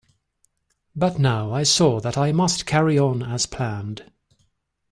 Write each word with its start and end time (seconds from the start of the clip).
But 0.95 1.19
now 1.19 1.51
I 1.53 1.61
saw 1.61 1.99
that 1.99 2.17
I 2.17 2.31
must 2.31 2.65
carry 2.65 2.97
on 2.97 3.21
as 3.21 3.45
planned. 3.45 4.09